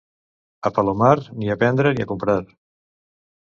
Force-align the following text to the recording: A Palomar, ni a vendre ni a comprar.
A 0.69 0.71
Palomar, 0.77 1.17
ni 1.43 1.51
a 1.51 1.59
vendre 1.65 1.93
ni 1.99 2.07
a 2.07 2.09
comprar. 2.13 2.39